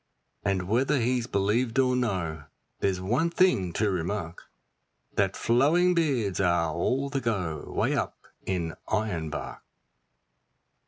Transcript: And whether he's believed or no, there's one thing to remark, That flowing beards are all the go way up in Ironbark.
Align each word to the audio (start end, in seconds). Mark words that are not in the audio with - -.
And 0.43 0.67
whether 0.67 0.97
he's 0.99 1.27
believed 1.27 1.77
or 1.77 1.95
no, 1.95 2.45
there's 2.79 2.99
one 2.99 3.29
thing 3.29 3.71
to 3.73 3.91
remark, 3.91 4.49
That 5.13 5.37
flowing 5.37 5.93
beards 5.93 6.39
are 6.39 6.73
all 6.73 7.11
the 7.11 7.21
go 7.21 7.71
way 7.71 7.95
up 7.95 8.17
in 8.43 8.73
Ironbark. 8.87 9.61